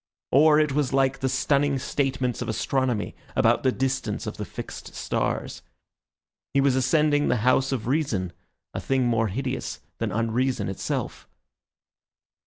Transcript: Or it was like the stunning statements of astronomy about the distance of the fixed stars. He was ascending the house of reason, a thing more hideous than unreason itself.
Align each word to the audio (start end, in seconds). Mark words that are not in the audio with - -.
Or 0.31 0.59
it 0.59 0.71
was 0.71 0.93
like 0.93 1.19
the 1.19 1.29
stunning 1.29 1.77
statements 1.77 2.41
of 2.41 2.49
astronomy 2.49 3.15
about 3.35 3.61
the 3.61 3.71
distance 3.71 4.25
of 4.25 4.37
the 4.37 4.45
fixed 4.45 4.95
stars. 4.95 5.61
He 6.55 6.59
was 6.59 6.75
ascending 6.75 7.27
the 7.27 7.35
house 7.45 7.71
of 7.71 7.85
reason, 7.85 8.33
a 8.73 8.79
thing 8.79 9.05
more 9.05 9.27
hideous 9.27 9.79
than 9.99 10.11
unreason 10.11 10.69
itself. 10.69 11.27